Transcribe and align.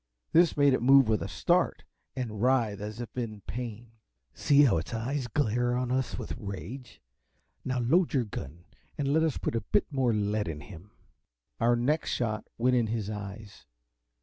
This 0.31 0.57
made 0.57 0.73
it 0.73 0.81
move 0.81 1.07
with 1.07 1.21
a 1.21 1.27
start, 1.27 1.83
and 2.15 2.41
writhe 2.41 2.81
as 2.81 2.99
if 2.99 3.15
in 3.15 3.41
pain. 3.41 3.91
"See 4.33 4.63
how 4.63 4.77
its 4.79 4.95
eyes 4.95 5.27
glare 5.27 5.75
on 5.75 5.91
us 5.91 6.17
with 6.17 6.35
rage. 6.39 6.99
Now 7.63 7.77
load 7.81 8.15
your 8.15 8.25
gun, 8.25 8.65
and 8.97 9.07
let 9.13 9.21
us 9.21 9.37
put 9.37 9.53
a 9.55 9.61
bit 9.61 9.85
more 9.91 10.11
lead 10.11 10.47
in 10.47 10.61
him." 10.61 10.89
Our 11.59 11.75
next 11.75 12.09
shot 12.13 12.47
went 12.57 12.75
in 12.75 12.87
his 12.87 13.11
eyes. 13.11 13.67